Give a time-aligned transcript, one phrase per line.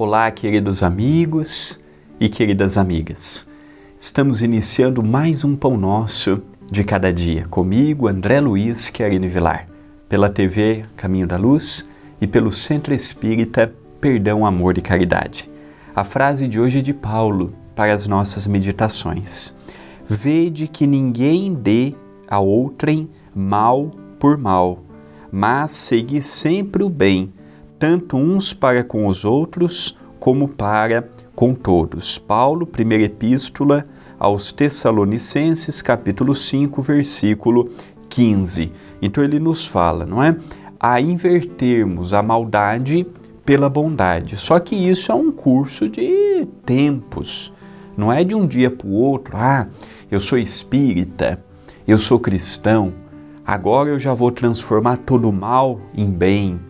[0.00, 1.80] Olá, queridos amigos
[2.20, 3.48] e queridas amigas.
[3.98, 9.66] Estamos iniciando mais um Pão Nosso de cada dia, comigo, André Luiz Querine Vilar,
[10.08, 15.50] pela TV Caminho da Luz e pelo Centro Espírita Perdão, Amor e Caridade.
[15.96, 19.52] A frase de hoje é de Paulo para as nossas meditações.
[20.06, 21.92] Vede que ninguém dê
[22.28, 24.78] a outrem mal por mal,
[25.32, 27.32] mas segui sempre o bem
[27.78, 32.18] tanto uns para com os outros, como para com todos.
[32.18, 33.86] Paulo, primeira epístola
[34.18, 37.68] aos Tessalonicenses, capítulo 5, versículo
[38.08, 38.72] 15.
[39.00, 40.36] Então ele nos fala, não é?
[40.80, 43.06] A invertermos a maldade
[43.44, 44.36] pela bondade.
[44.36, 47.52] Só que isso é um curso de tempos.
[47.96, 49.36] Não é de um dia para o outro.
[49.36, 49.68] Ah,
[50.10, 51.44] eu sou espírita,
[51.86, 52.92] eu sou cristão,
[53.46, 56.60] agora eu já vou transformar todo mal em bem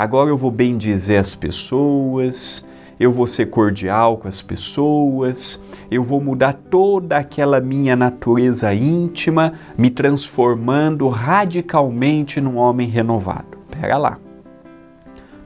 [0.00, 2.66] Agora eu vou bem dizer as pessoas,
[2.98, 9.52] eu vou ser cordial com as pessoas, eu vou mudar toda aquela minha natureza íntima,
[9.76, 13.58] me transformando radicalmente num homem renovado.
[13.70, 14.18] Pera lá.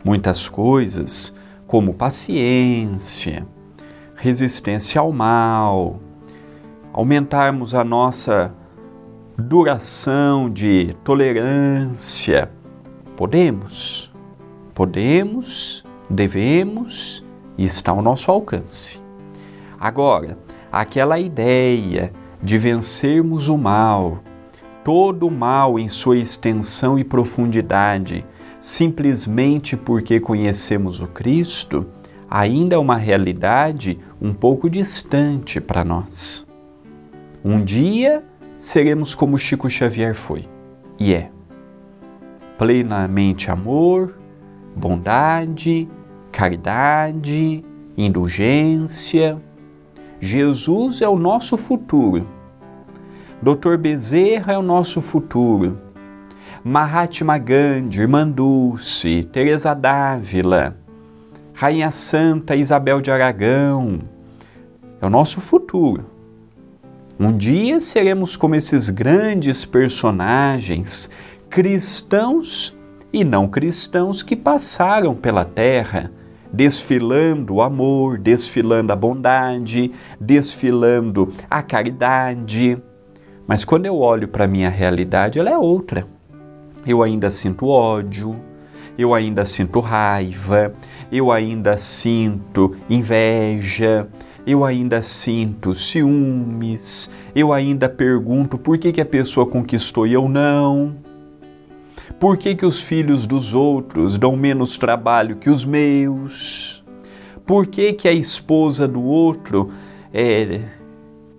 [0.05, 1.35] Muitas coisas,
[1.67, 3.45] como paciência,
[4.15, 5.99] resistência ao mal,
[6.93, 8.55] aumentarmos a nossa
[9.37, 12.49] duração de tolerância,
[13.17, 14.14] podemos
[14.75, 17.25] Podemos, devemos
[17.57, 19.01] e está ao nosso alcance.
[19.79, 20.37] Agora,
[20.73, 24.19] aquela ideia de vencermos o mal,
[24.83, 28.27] todo o mal em sua extensão e profundidade,
[28.59, 31.87] simplesmente porque conhecemos o Cristo,
[32.29, 36.45] ainda é uma realidade um pouco distante para nós.
[37.45, 38.25] Um dia
[38.57, 40.49] seremos como Chico Xavier foi,
[40.99, 41.31] e é
[42.59, 44.24] plenamente amor,
[44.75, 45.89] bondade,
[46.33, 47.65] caridade,
[47.97, 49.41] indulgência.
[50.21, 52.27] Jesus é o nosso futuro.
[53.43, 53.77] Dr.
[53.77, 55.79] Bezerra é o nosso futuro.
[56.63, 60.77] Mahatma Gandhi, Irmã Dulce, Teresa Dávila,
[61.53, 64.01] Rainha Santa Isabel de Aragão,
[65.01, 66.07] é o nosso futuro.
[67.21, 71.11] Um dia seremos como esses grandes personagens
[71.51, 72.77] cristãos
[73.15, 76.11] e não cristãos que passaram pela terra,
[76.53, 82.77] desfilando o amor, desfilando a bondade, desfilando a caridade.
[83.47, 86.09] Mas quando eu olho para a minha realidade, ela é outra.
[86.85, 88.35] Eu ainda sinto ódio,
[88.99, 90.75] eu ainda sinto raiva,
[91.13, 94.09] eu ainda sinto inveja,
[94.45, 100.29] eu ainda sinto ciúmes, eu ainda pergunto por que, que a pessoa conquistou e eu
[100.29, 101.04] não.
[102.19, 106.83] Por que, que os filhos dos outros dão menos trabalho que os meus?
[107.45, 109.71] Por que, que a esposa do outro
[110.13, 110.61] é,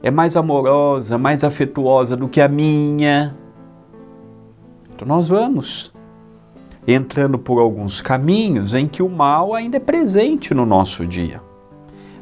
[0.04, 3.36] é mais amorosa, mais afetuosa do que a minha?
[4.94, 5.94] Então nós vamos
[6.88, 11.42] entrando por alguns caminhos em que o mal ainda é presente no nosso dia,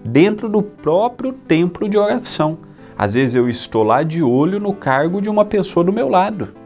[0.05, 2.59] dentro do próprio templo de oração.
[2.97, 6.62] Às vezes eu estou lá de olho no cargo de uma pessoa do meu lado.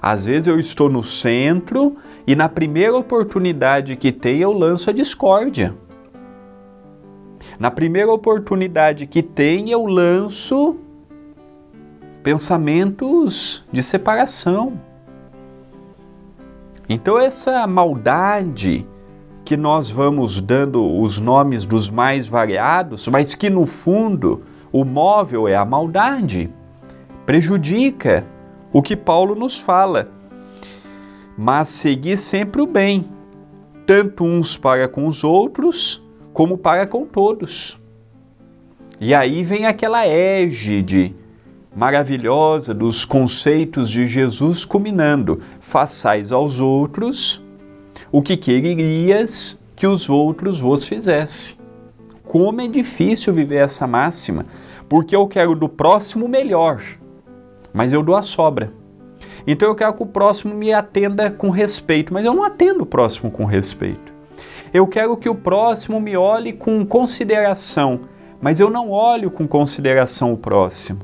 [0.00, 4.92] Às vezes eu estou no centro e na primeira oportunidade que tem eu lanço a
[4.92, 5.74] discórdia.
[7.58, 10.78] Na primeira oportunidade que tem eu lanço
[12.22, 14.80] pensamentos de separação.
[16.88, 18.86] Então essa maldade
[19.44, 25.48] que nós vamos dando os nomes dos mais variados, mas que no fundo o móvel
[25.48, 26.52] é a maldade,
[27.24, 28.26] prejudica
[28.72, 30.10] o que Paulo nos fala.
[31.36, 33.04] Mas segui sempre o bem,
[33.86, 37.78] tanto uns para com os outros, como para com todos.
[39.00, 41.14] E aí vem aquela égide
[41.74, 47.44] maravilhosa dos conceitos de Jesus culminando: façais aos outros
[48.10, 51.56] o que quererias que os outros vos fizessem.
[52.24, 54.44] Como é difícil viver essa máxima,
[54.88, 56.82] porque eu quero do próximo melhor
[57.78, 58.72] mas eu dou a sobra.
[59.46, 62.86] Então eu quero que o próximo me atenda com respeito, mas eu não atendo o
[62.86, 64.12] próximo com respeito.
[64.74, 68.00] Eu quero que o próximo me olhe com consideração,
[68.42, 70.98] mas eu não olho com consideração o próximo.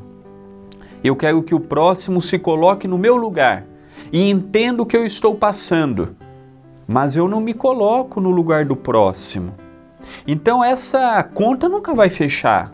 [1.04, 3.64] Eu quero que o próximo se coloque no meu lugar
[4.12, 6.16] e entenda o que eu estou passando,
[6.88, 9.54] mas eu não me coloco no lugar do próximo.
[10.26, 12.72] Então essa conta nunca vai fechar,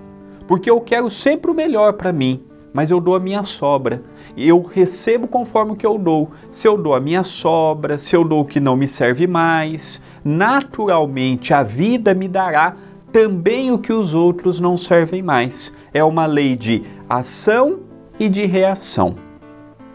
[0.48, 4.02] porque eu quero sempre o melhor para mim mas eu dou a minha sobra.
[4.36, 6.30] Eu recebo conforme o que eu dou.
[6.50, 10.02] Se eu dou a minha sobra, se eu dou o que não me serve mais,
[10.24, 12.76] naturalmente a vida me dará
[13.12, 15.72] também o que os outros não servem mais.
[15.92, 17.80] É uma lei de ação
[18.18, 19.16] e de reação.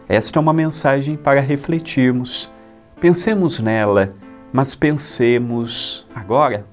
[0.08, 2.52] Esta é uma mensagem para refletirmos.
[3.00, 4.14] Pensemos nela,
[4.52, 6.66] mas pensemos agora.